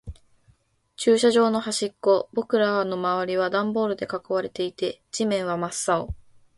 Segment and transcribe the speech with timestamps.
[0.95, 2.27] 駐車場の端っこ。
[2.33, 6.15] 僕らの周りはダンボールで囲われていて、地面は真っ青。